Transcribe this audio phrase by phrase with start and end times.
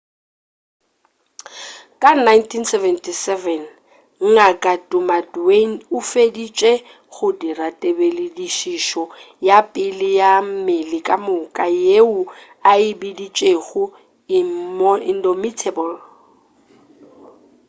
[2.01, 6.71] ka 1977 ngk damaduan o feditše
[7.13, 9.03] go dira tebeledišišo
[9.47, 12.19] ya pele ya mmele-ka moka yeo
[12.71, 13.83] a e biditšego
[15.11, 15.95] indomitable